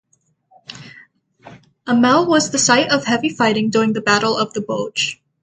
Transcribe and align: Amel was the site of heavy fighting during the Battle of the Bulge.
Amel 1.85 2.25
was 2.25 2.49
the 2.49 2.57
site 2.57 2.91
of 2.91 3.05
heavy 3.05 3.29
fighting 3.29 3.69
during 3.69 3.93
the 3.93 4.01
Battle 4.01 4.35
of 4.35 4.51
the 4.53 4.61
Bulge. 4.61 5.21